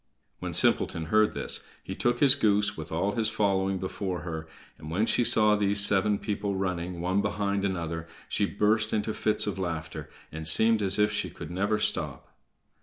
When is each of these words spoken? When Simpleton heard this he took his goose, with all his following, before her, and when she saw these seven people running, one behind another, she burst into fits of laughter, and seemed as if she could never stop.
When 0.39 0.55
Simpleton 0.55 1.05
heard 1.13 1.33
this 1.33 1.61
he 1.83 1.93
took 1.93 2.21
his 2.21 2.33
goose, 2.33 2.75
with 2.75 2.91
all 2.91 3.11
his 3.11 3.29
following, 3.29 3.77
before 3.77 4.21
her, 4.21 4.47
and 4.79 4.89
when 4.89 5.05
she 5.05 5.23
saw 5.23 5.55
these 5.55 5.79
seven 5.79 6.17
people 6.17 6.55
running, 6.55 7.01
one 7.01 7.21
behind 7.21 7.63
another, 7.63 8.07
she 8.27 8.47
burst 8.47 8.93
into 8.93 9.13
fits 9.13 9.45
of 9.45 9.59
laughter, 9.59 10.09
and 10.31 10.47
seemed 10.47 10.81
as 10.81 10.97
if 10.97 11.11
she 11.11 11.29
could 11.29 11.51
never 11.51 11.77
stop. 11.77 12.33